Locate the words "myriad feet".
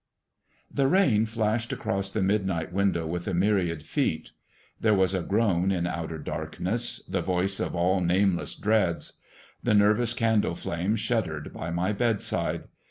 3.35-4.31